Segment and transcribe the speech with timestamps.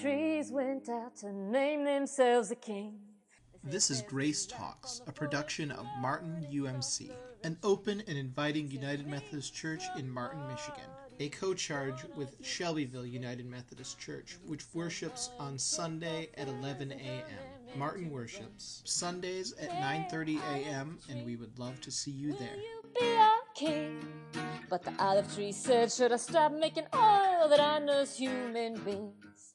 [0.00, 2.98] trees went out to name themselves a king.
[3.62, 7.12] This is Grace Talks, a production of Martin UMC,
[7.44, 13.46] an open and inviting United Methodist Church in Martin, Michigan, a co-charge with Shelbyville United
[13.46, 17.78] Methodist Church, which worships on Sunday at 11 a.m.
[17.78, 20.98] Martin worships Sundays at 9:30 a.m.
[21.08, 22.56] and we would love to see you there.
[22.56, 24.04] You be our king.
[24.68, 29.53] But the olive tree said, Should I stop making oil that I human beings?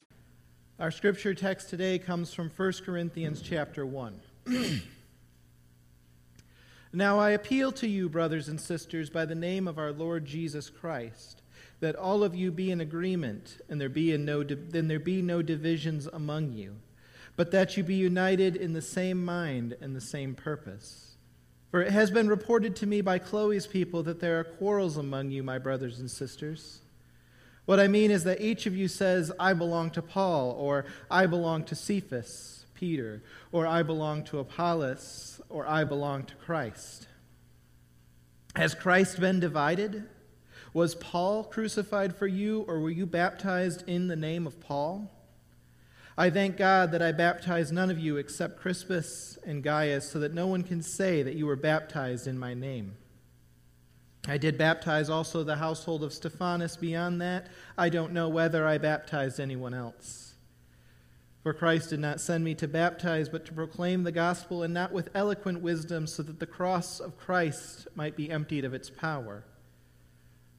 [0.80, 4.18] Our scripture text today comes from 1 Corinthians chapter 1.
[6.94, 10.70] now I appeal to you, brothers and sisters, by the name of our Lord Jesus
[10.70, 11.42] Christ,
[11.80, 15.42] that all of you be in agreement, and there be, no then there be no
[15.42, 16.76] divisions among you,
[17.36, 21.18] but that you be united in the same mind and the same purpose.
[21.70, 25.30] For it has been reported to me by Chloe's people that there are quarrels among
[25.30, 26.80] you, my brothers and sisters.
[27.70, 31.26] What I mean is that each of you says, I belong to Paul, or I
[31.26, 37.06] belong to Cephas, Peter, or I belong to Apollos, or I belong to Christ.
[38.56, 40.02] Has Christ been divided?
[40.74, 45.08] Was Paul crucified for you, or were you baptized in the name of Paul?
[46.18, 50.34] I thank God that I baptized none of you except Crispus and Gaius, so that
[50.34, 52.96] no one can say that you were baptized in my name.
[54.28, 56.76] I did baptize also the household of Stephanas.
[56.76, 60.34] Beyond that, I don't know whether I baptized anyone else.
[61.42, 64.92] For Christ did not send me to baptize, but to proclaim the gospel, and not
[64.92, 69.44] with eloquent wisdom, so that the cross of Christ might be emptied of its power.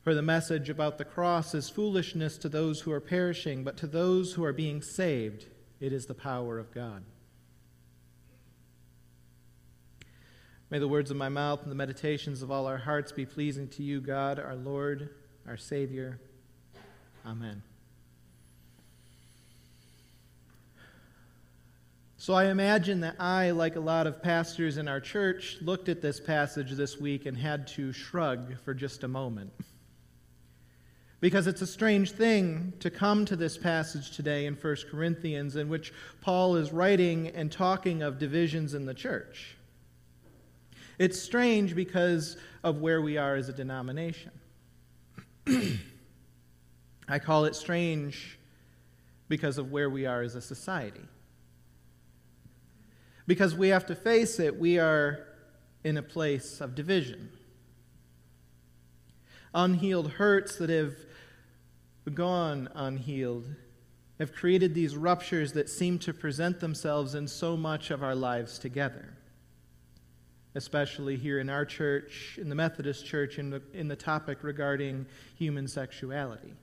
[0.03, 3.87] For the message about the cross is foolishness to those who are perishing, but to
[3.87, 5.45] those who are being saved,
[5.79, 7.03] it is the power of God.
[10.71, 13.67] May the words of my mouth and the meditations of all our hearts be pleasing
[13.69, 15.09] to you, God, our Lord,
[15.45, 16.17] our Savior.
[17.25, 17.61] Amen.
[22.15, 26.01] So I imagine that I, like a lot of pastors in our church, looked at
[26.01, 29.51] this passage this week and had to shrug for just a moment.
[31.19, 35.67] Because it's a strange thing to come to this passage today in 1 Corinthians, in
[35.67, 35.91] which
[36.21, 39.57] Paul is writing and talking of divisions in the church.
[41.01, 44.29] It's strange because of where we are as a denomination.
[47.07, 48.37] I call it strange
[49.27, 51.01] because of where we are as a society.
[53.25, 55.25] Because we have to face it, we are
[55.83, 57.31] in a place of division.
[59.55, 60.93] Unhealed hurts that have
[62.13, 63.47] gone unhealed
[64.19, 68.59] have created these ruptures that seem to present themselves in so much of our lives
[68.59, 69.15] together,
[70.55, 75.05] especially here in our church, in the Methodist Church, in the, in the topic regarding
[75.35, 76.53] human sexuality.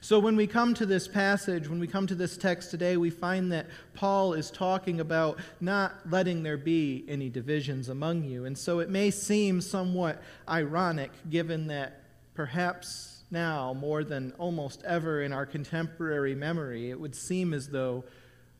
[0.00, 3.10] So, when we come to this passage, when we come to this text today, we
[3.10, 8.44] find that Paul is talking about not letting there be any divisions among you.
[8.44, 12.02] And so it may seem somewhat ironic, given that
[12.34, 18.04] perhaps now, more than almost ever in our contemporary memory, it would seem as though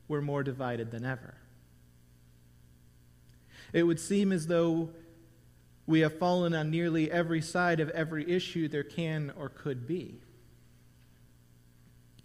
[0.09, 1.35] we're more divided than ever.
[3.77, 4.89] It would seem as though
[5.87, 10.23] we have fallen on nearly every side of every issue there can or could be.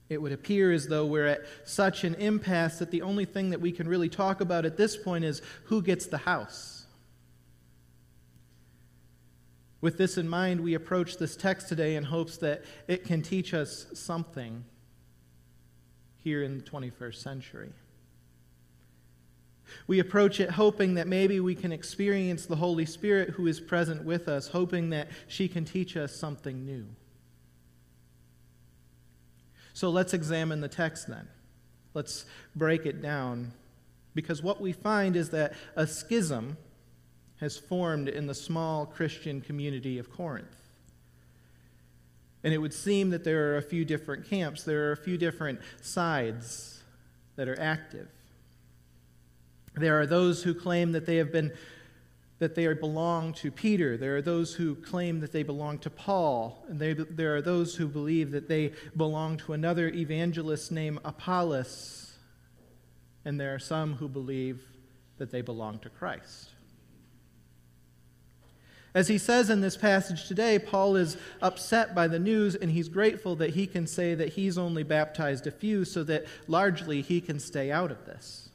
[0.08, 3.60] It would appear as though we're at such an impasse that the only thing that
[3.60, 6.86] we can really talk about at this point is who gets the house.
[9.82, 13.54] With this in mind, we approach this text today in hopes that it can teach
[13.54, 14.64] us something
[16.16, 17.74] here in the 21st century.
[19.88, 24.04] We approach it hoping that maybe we can experience the Holy Spirit who is present
[24.04, 26.86] with us, hoping that she can teach us something new.
[29.74, 31.28] So let's examine the text then.
[31.94, 33.54] Let's break it down.
[34.14, 36.58] Because what we find is that a schism
[37.38, 40.56] has formed in the small Christian community of Corinth.
[42.44, 45.18] And it would seem that there are a few different camps, there are a few
[45.18, 46.82] different sides
[47.36, 48.10] that are active.
[49.76, 51.52] There are those who claim that they have been
[52.42, 53.98] that they belong to Peter.
[53.98, 56.66] There are those who claim that they belong to Paul.
[56.68, 62.16] And they, there are those who believe that they belong to another evangelist named Apollos.
[63.26, 64.64] And there are some who believe
[65.20, 66.50] that they belong to Christ.
[68.96, 72.90] As he says in this passage today, Paul is upset by the news and he's
[72.90, 77.22] grateful that he can say that he's only baptized a few so that largely he
[77.22, 78.50] can stay out of this.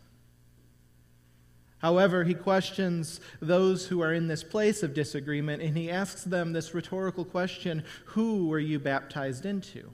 [1.86, 6.52] However, he questions those who are in this place of disagreement and he asks them
[6.52, 9.92] this rhetorical question Who were you baptized into?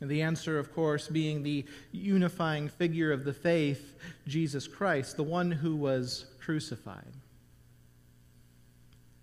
[0.00, 3.96] The answer, of course, being the unifying figure of the faith,
[4.26, 7.12] Jesus Christ, the one who was crucified.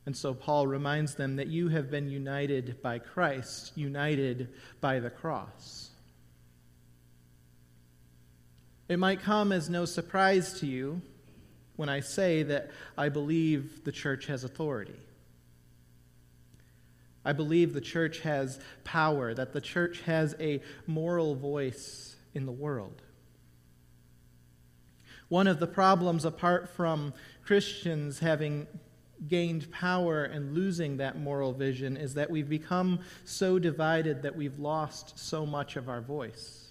[0.05, 4.49] And so Paul reminds them that you have been united by Christ, united
[4.81, 5.89] by the cross.
[8.89, 11.01] It might come as no surprise to you
[11.75, 14.99] when I say that I believe the church has authority.
[17.25, 22.51] I believe the church has power, that the church has a moral voice in the
[22.51, 23.01] world.
[25.29, 27.13] One of the problems, apart from
[27.43, 28.67] Christians having
[29.27, 34.59] gained power and losing that moral vision, is that we've become so divided that we've
[34.59, 36.62] lost so much of our voice.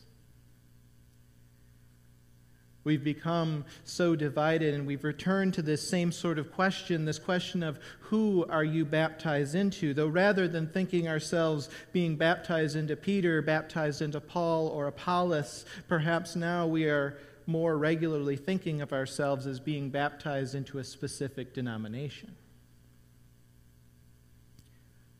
[2.84, 7.62] We've become so divided, and we've returned to this same sort of question this question
[7.62, 9.94] of who are you baptized into?
[9.94, 16.34] Though rather than thinking ourselves being baptized into Peter, baptized into Paul, or Apollos, perhaps
[16.34, 22.34] now we are more regularly thinking of ourselves as being baptized into a specific denomination.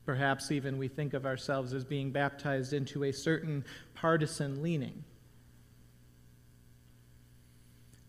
[0.05, 3.65] Perhaps even we think of ourselves as being baptized into a certain
[3.95, 5.05] partisan leaning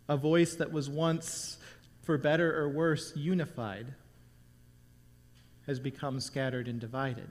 [0.07, 1.57] a voice that was once,
[2.01, 3.93] for better or worse, unified,
[5.65, 7.29] has become scattered and divided.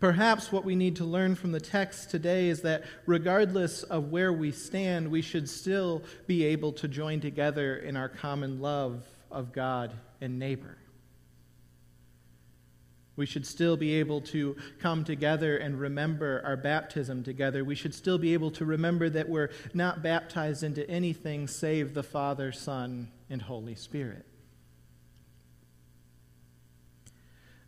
[0.00, 4.32] Perhaps what we need to learn from the text today is that regardless of where
[4.32, 9.52] we stand, we should still be able to join together in our common love of
[9.52, 10.76] God and neighbor
[13.16, 17.64] we should still be able to come together and remember our baptism together.
[17.64, 22.02] We should still be able to remember that we're not baptized into anything save the
[22.02, 24.24] Father, Son, and Holy Spirit.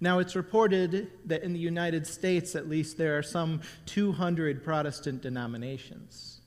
[0.01, 5.23] Now, it's reported that in the United States, at least, there are some 200 Protestant
[5.23, 6.41] denominations.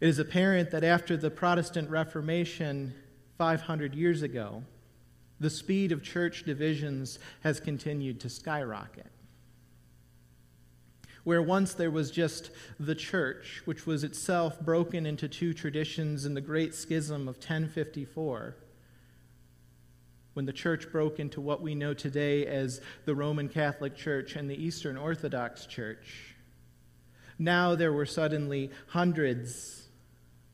[0.00, 2.94] It is apparent that after the Protestant Reformation
[3.36, 4.64] 500 years ago,
[5.40, 9.10] the speed of church divisions has continued to skyrocket.
[11.24, 16.34] Where once there was just the church, which was itself broken into two traditions in
[16.34, 18.56] the Great Schism of 1054,
[20.34, 24.48] when the church broke into what we know today as the Roman Catholic Church and
[24.48, 26.34] the Eastern Orthodox Church,
[27.38, 29.88] now there were suddenly hundreds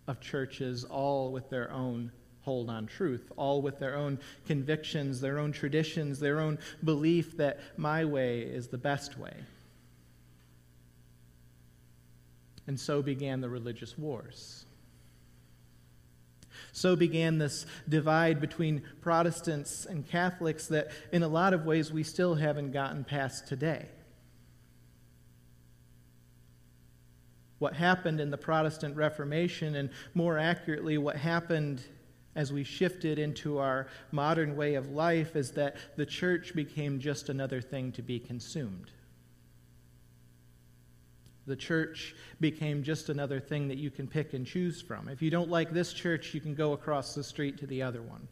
[0.07, 2.13] of churches, all with their own
[2.47, 7.59] hold on truth, all with their own convictions, their own traditions, their own belief that
[7.77, 9.35] my way is the best way.
[12.69, 14.65] And so began the religious wars.
[16.71, 22.05] So began this divide between Protestants and Catholics that, in a lot of ways, we
[22.05, 23.87] still haven't gotten past today.
[27.59, 31.83] What happened in the Protestant Reformation, and more accurately, what happened
[32.37, 37.31] as we shifted into our modern way of life is that the church became just
[37.31, 38.91] another thing to be consumed.
[41.47, 45.09] The church became just another thing that you can pick and choose from.
[45.09, 48.03] If you don't like this church, you can go across the street to the other
[48.03, 48.29] one.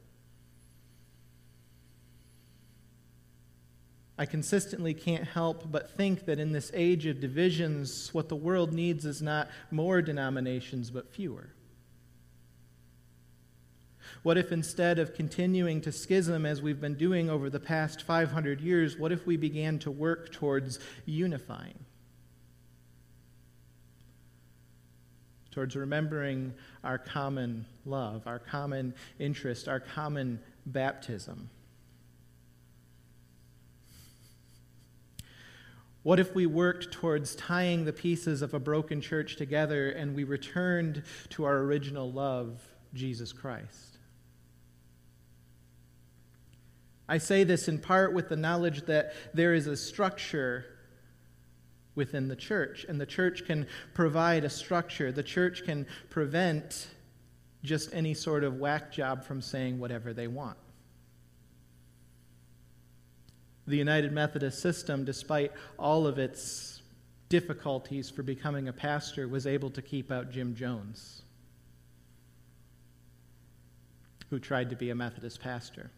[4.19, 8.73] I consistently can't help but think that in this age of divisions, what the world
[8.73, 11.50] needs is not more denominations, but fewer.
[14.23, 18.61] What if instead of continuing to schism as we've been doing over the past 500
[18.61, 21.78] years, what if we began to work towards unifying?
[25.50, 31.50] Towards remembering our common love, our common interest, our common baptism.
[36.02, 40.25] What if we worked towards tying the pieces of a broken church together and we
[40.25, 42.61] returned to our original love,
[42.92, 43.94] Jesus Christ?
[47.08, 50.64] I say this in part with the knowledge that there is a structure
[51.94, 55.12] within the church, and the church can provide a structure.
[55.12, 56.88] The church can prevent
[57.62, 60.56] just any sort of whack job from saying whatever they want.
[63.66, 66.82] The United Methodist system, despite all of its
[67.28, 71.23] difficulties for becoming a pastor, was able to keep out Jim Jones,
[74.28, 75.90] who tried to be a Methodist pastor.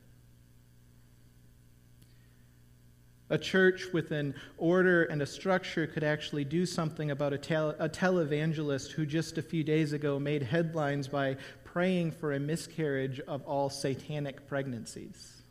[3.29, 7.75] A church with an order and a structure could actually do something about a, tel-
[7.79, 13.19] a televangelist who just a few days ago made headlines by praying for a miscarriage
[13.21, 15.43] of all satanic pregnancies.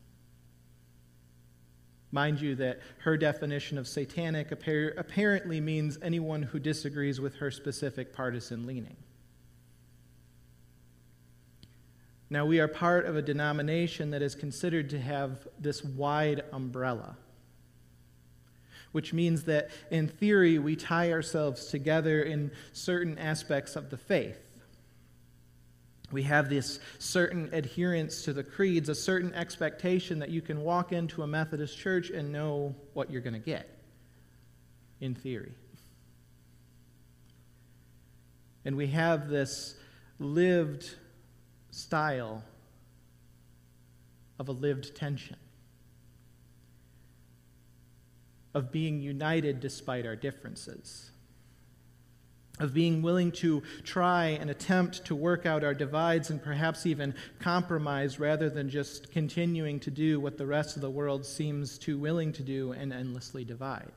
[2.11, 8.13] Mind you, that her definition of satanic apparently means anyone who disagrees with her specific
[8.13, 8.95] partisan leaning.
[12.29, 17.17] Now, we are part of a denomination that is considered to have this wide umbrella,
[18.95, 24.39] which means that in theory we tie ourselves together in certain aspects of the faith.
[26.13, 30.93] We have this certain adherence to the creeds, a certain expectation that you can walk
[30.93, 33.69] into a Methodist church and know what you're going to get,
[35.01, 35.51] in theory.
[38.63, 39.75] And we have this
[40.19, 40.89] lived
[41.69, 42.45] style
[44.39, 45.35] of a lived tension,
[48.55, 51.11] of being united despite our differences,
[52.59, 57.13] of being willing to try and attempt to work out our divides and perhaps even
[57.39, 61.99] compromise rather than just continuing to do what the rest of the world seems too
[61.99, 63.91] willing to do and endlessly divide.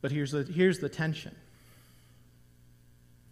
[0.00, 1.36] But here's the, here's the tension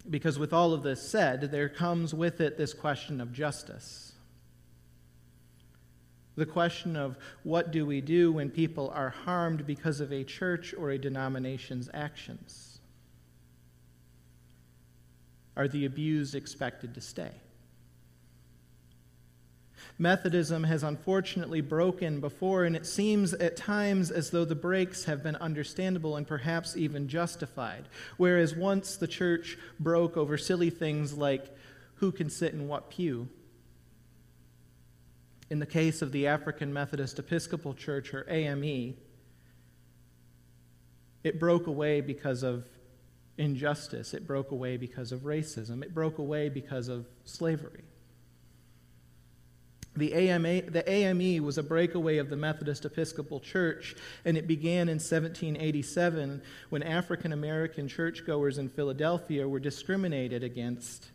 [0.09, 4.10] because with all of this said, there comes with it this question of justice.
[6.41, 10.73] The question of what do we do when people are harmed because of a church
[10.75, 12.79] or a denomination's actions?
[15.55, 17.29] Are the abused expected to stay?
[19.99, 25.21] Methodism has unfortunately broken before, and it seems at times as though the breaks have
[25.21, 27.87] been understandable and perhaps even justified.
[28.17, 31.55] Whereas once the church broke over silly things like
[31.97, 33.29] who can sit in what pew.
[35.51, 38.95] In the case of the African Methodist Episcopal Church, or AME,
[41.25, 42.69] it broke away because of
[43.37, 44.13] injustice.
[44.13, 45.83] It broke away because of racism.
[45.83, 47.83] It broke away because of slavery.
[49.97, 53.93] The, AMA, the AME was a breakaway of the Methodist Episcopal Church,
[54.23, 61.11] and it began in 1787 when African American churchgoers in Philadelphia were discriminated against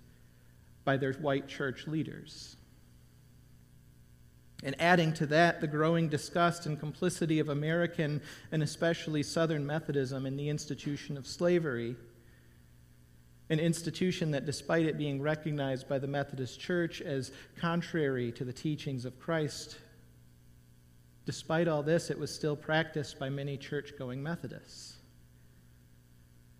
[0.85, 2.57] by their white church leaders.
[4.63, 8.23] And adding to that, the growing disgust and complicity of American
[8.53, 11.97] and especially Southern Methodism in the institution of slavery
[13.49, 18.53] an institution that, despite it being recognized by the Methodist Church as contrary to the
[18.53, 19.77] teachings of Christ,
[21.27, 24.97] despite all this, it was still practiced by many church going Methodists.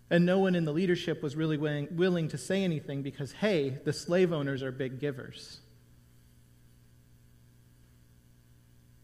[0.09, 3.91] And no one in the leadership was really willing, to say anything because, hey, the
[3.91, 5.59] slave owners are big givers.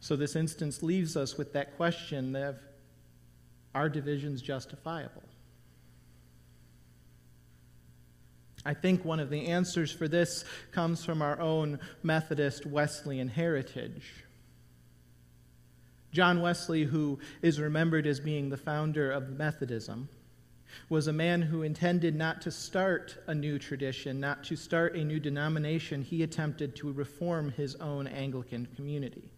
[0.04, 2.60] So, this instance leaves us with that question of
[3.74, 5.24] are divisions justifiable?
[8.66, 10.44] I think one of the answers for this
[10.74, 14.26] comes from our own Methodist Wesleyan heritage.
[16.12, 20.10] John Wesley, who is remembered as being the founder of Methodism,
[20.90, 25.04] was a man who intended not to start a new tradition, not to start a
[25.06, 26.02] new denomination.
[26.02, 29.32] He attempted to reform his own Anglican community.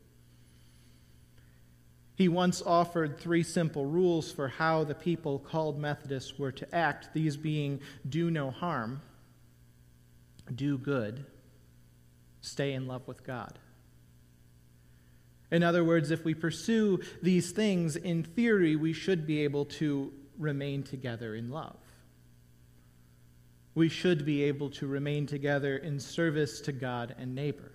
[2.16, 7.14] He once offered three simple rules for how the people called Methodists were to act,
[7.14, 9.02] these being do no harm
[10.54, 11.26] do good,
[12.42, 13.58] stay in love with God.
[15.52, 20.12] In other words, if we pursue these things, in theory, we should be able to
[20.38, 21.78] remain together in love.
[23.74, 27.72] We should be able to remain together in service to God and neighbor.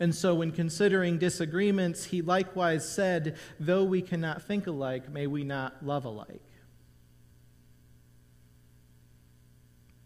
[0.00, 5.44] And so, when considering disagreements, he likewise said, Though we cannot think alike, may we
[5.44, 6.42] not love alike.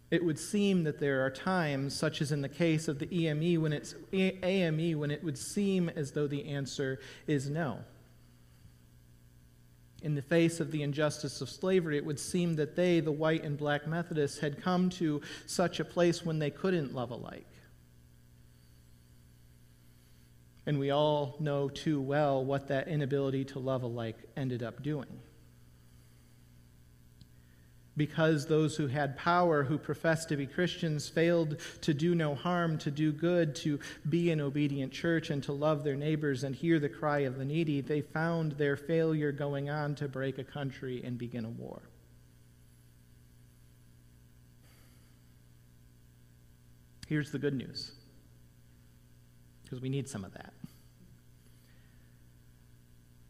[0.09, 3.61] It would seem that there are times, such as in the case of the EME,
[3.61, 7.79] when it's AME, when it would seem as though the answer is no.
[10.03, 13.43] In the face of the injustice of slavery, it would seem that they, the white
[13.43, 17.47] and black Methodists, had come to such a place when they couldn't love alike.
[20.67, 25.07] And we all know too well what that inability to love alike ended up doing
[27.97, 32.77] because those who had power, who professed to be Christians, failed to do no harm,
[32.77, 36.79] to do good, to be an obedient church, and to love their neighbors and hear
[36.79, 41.01] the cry of the needy, they found their failure going on to break a country
[41.03, 41.81] and begin a war.
[47.07, 47.93] Here's the good news,
[49.63, 50.53] because we need some of that.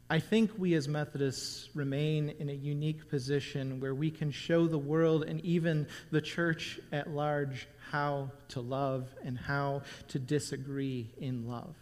[0.10, 4.78] I think we as Methodists remain in a unique position where we can show the
[4.78, 11.46] world and even the church at large how to love and how to disagree in
[11.46, 11.76] love.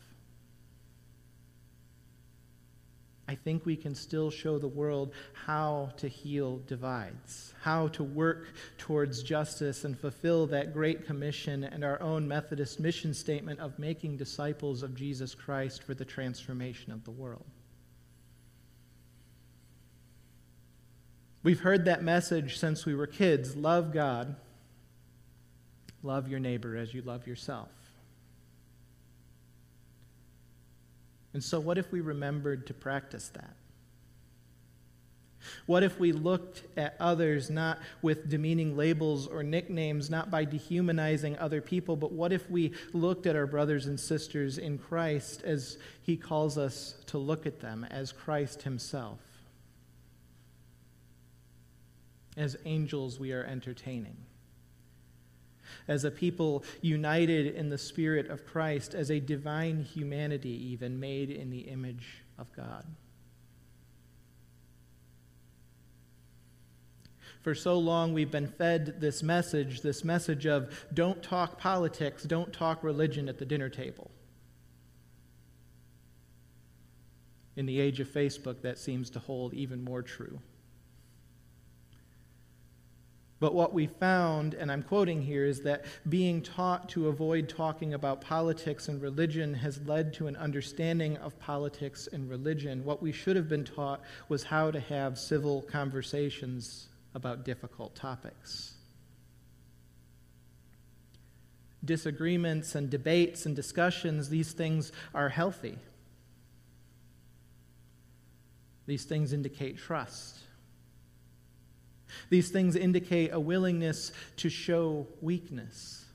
[3.28, 8.54] I think we can still show the world how to heal divides, how to work
[8.78, 14.18] towards justice and fulfill that great commission and our own Methodist mission statement of making
[14.18, 17.46] disciples of Jesus Christ for the transformation of the world.
[21.46, 24.36] We've heard that message since we were kids love God,
[26.02, 27.70] love your neighbor as you love yourself.
[31.34, 33.54] And so, what if we remembered to practice that?
[35.68, 41.38] What if we looked at others not with demeaning labels or nicknames, not by dehumanizing
[41.38, 45.78] other people, but what if we looked at our brothers and sisters in Christ as
[46.02, 49.20] He calls us to look at them, as Christ Himself?
[52.38, 54.18] As angels we are entertaining
[55.88, 61.30] as a people united in the Spirit of Christ, as a divine humanity, even made
[61.30, 62.86] in the image of God.
[67.42, 72.52] For so long, we've been fed this message this message of don't talk politics, don't
[72.52, 74.10] talk religion at the dinner table.
[77.56, 80.40] In the age of Facebook, that seems to hold even more true.
[83.40, 87.94] But what we found, and I'm quoting here, is that being taught to avoid talking
[87.94, 92.86] about politics and religion has led to an understanding of politics and religion.
[92.86, 98.74] What we should have been taught was how to have civil conversations about difficult topics.
[101.84, 105.78] Disagreements and debates and discussions, these things are healthy.
[108.86, 110.40] These things indicate trust.
[112.30, 116.06] These things indicate a willingness to show weakness.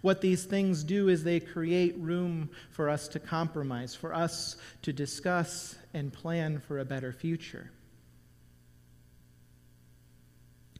[0.00, 4.92] What these things do is they create room for us to compromise, for us to
[4.92, 7.70] discuss and plan for a better future.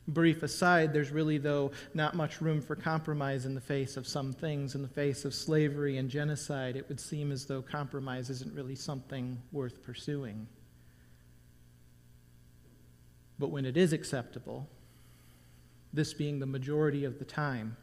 [0.09, 4.33] Brief aside, there's really, though, not much room for compromise in the face of some
[4.33, 4.75] things.
[4.75, 8.75] In the face of slavery and genocide, it would seem as though compromise isn't really
[8.75, 10.49] something worth pursuing.
[13.39, 14.69] But when it is acceptable,
[15.93, 17.77] this being the majority of the time,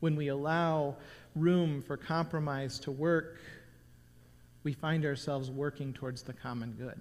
[0.00, 0.96] when we allow
[1.36, 3.38] room for compromise to work,
[4.64, 7.00] we find ourselves working towards the common good.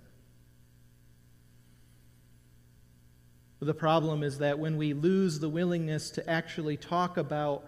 [3.59, 7.67] The problem is that when we lose the willingness to actually talk about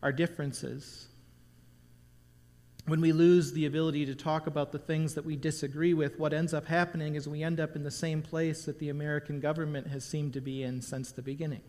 [0.00, 1.08] our differences,
[2.86, 6.34] when we lose the ability to talk about the things that we disagree with, what
[6.34, 9.86] ends up happening is we end up in the same place that the American government
[9.86, 11.62] has seemed to be in since the beginning.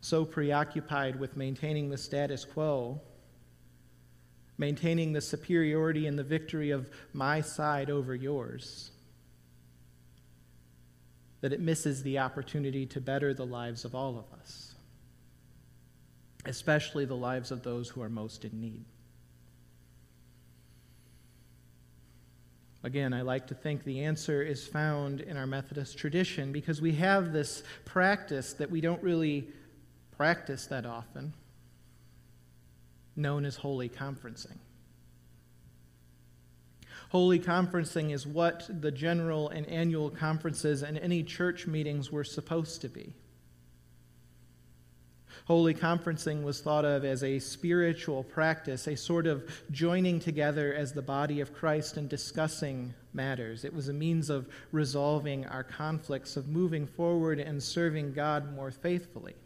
[0.00, 3.02] So preoccupied with maintaining the status quo,
[4.56, 8.90] maintaining the superiority and the victory of my side over yours,
[11.42, 14.75] that it misses the opportunity to better the lives of all of us
[16.46, 18.84] especially the lives of those who are most in need.
[22.86, 26.92] Again, I like to think the answer is found in our Methodist tradition because we
[26.92, 29.48] have this practice that we don't really
[30.16, 31.32] practice that often,
[33.16, 34.58] known as holy conferencing.
[37.10, 42.80] Holy conferencing is what the general and annual conferences and any church meetings were supposed
[42.82, 43.12] to be.
[45.46, 50.92] Holy conferencing was thought of as a spiritual practice, a sort of joining together as
[50.92, 53.64] the body of Christ and discussing matters.
[53.64, 58.72] It was a means of resolving our conflicts, of moving forward and serving God more
[58.72, 59.36] faithfully.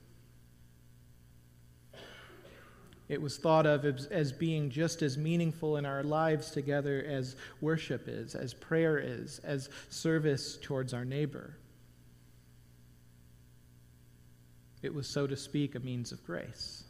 [3.10, 8.04] It was thought of as being just as meaningful in our lives together as worship
[8.08, 11.58] is, as prayer is, as service towards our neighbor.
[14.82, 16.84] It was, so to speak, a means of grace.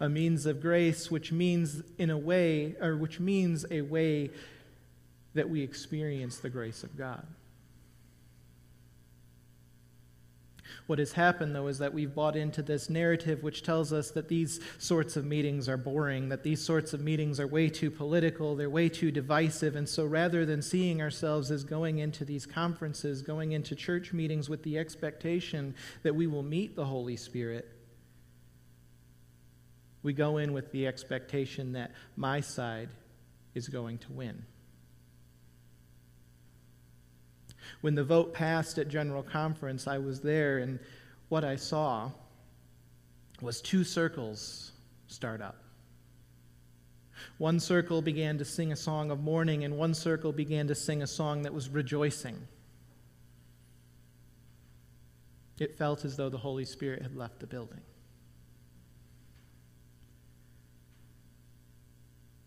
[0.00, 4.30] A means of grace which means, in a way, or which means a way
[5.34, 7.26] that we experience the grace of God.
[10.92, 14.28] What has happened, though, is that we've bought into this narrative which tells us that
[14.28, 18.54] these sorts of meetings are boring, that these sorts of meetings are way too political,
[18.54, 19.74] they're way too divisive.
[19.74, 24.50] And so rather than seeing ourselves as going into these conferences, going into church meetings
[24.50, 27.66] with the expectation that we will meet the Holy Spirit,
[30.02, 32.90] We go in with the expectation that my side
[33.54, 34.44] is going to win.
[37.80, 40.78] When the vote passed at General Conference, I was there, and
[41.28, 42.10] what I saw
[43.40, 44.72] was two circles
[45.08, 45.56] start up.
[47.38, 51.02] One circle began to sing a song of mourning, and one circle began to sing
[51.02, 52.36] a song that was rejoicing.
[55.58, 57.80] It felt as though the Holy Spirit had left the building.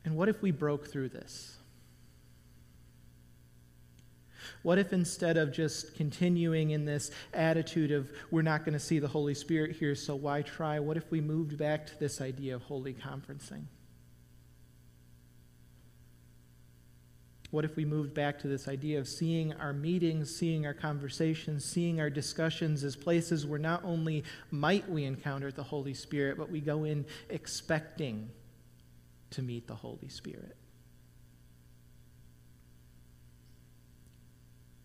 [0.04, 1.58] And what if we broke through this?
[4.66, 8.98] What if instead of just continuing in this attitude of we're not going to see
[8.98, 10.80] the Holy Spirit here, so why try?
[10.80, 13.66] What if we moved back to this idea of holy conferencing?
[17.52, 21.64] What if we moved back to this idea of seeing our meetings, seeing our conversations,
[21.64, 26.50] seeing our discussions as places where not only might we encounter the Holy Spirit, but
[26.50, 28.32] we go in expecting
[29.30, 30.58] to meet the Holy Spirit?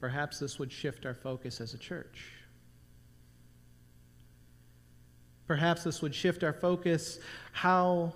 [0.01, 2.33] Perhaps this would shift our focus as a church.
[5.47, 7.19] Perhaps this would shift our focus
[7.53, 8.15] how,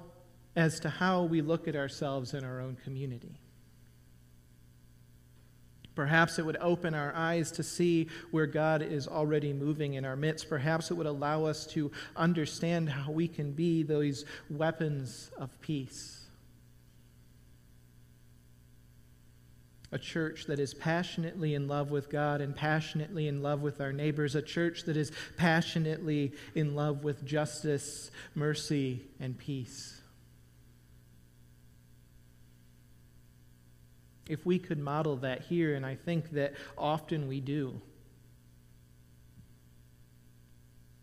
[0.56, 3.38] as to how we look at ourselves in our own community.
[5.94, 10.16] Perhaps it would open our eyes to see where God is already moving in our
[10.16, 10.48] midst.
[10.48, 16.23] Perhaps it would allow us to understand how we can be those weapons of peace.
[19.94, 23.92] A church that is passionately in love with God and passionately in love with our
[23.92, 30.00] neighbors, a church that is passionately in love with justice, mercy, and peace.
[34.28, 37.80] If we could model that here, and I think that often we do,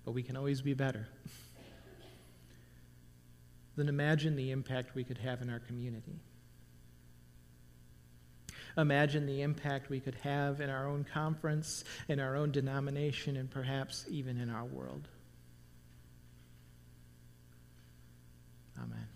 [0.04, 1.08] but we can always be better,
[3.78, 6.20] then imagine the impact we could have in our community.
[8.78, 13.50] Imagine the impact we could have in our own conference, in our own denomination, and
[13.50, 15.08] perhaps even in our world.
[18.78, 19.11] Amen.